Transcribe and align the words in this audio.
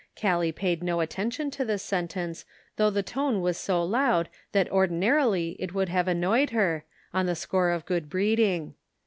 Gallic 0.19 0.55
paid 0.55 0.81
no 0.81 0.99
attention 0.99 1.51
to 1.51 1.63
this 1.63 1.83
sentence, 1.83 2.43
though 2.75 2.89
the 2.89 3.03
tone 3.03 3.39
was 3.39 3.55
so 3.55 3.83
loud 3.83 4.29
that 4.51 4.67
ordinarily 4.71 5.55
it 5.59 5.75
would 5.75 5.89
have 5.89 6.07
annoyed 6.07 6.49
her, 6.49 6.85
on 7.13 7.27
the 7.27 7.35
score 7.35 7.69
of 7.69 7.85
good 7.85 8.09
breeding. 8.09 8.73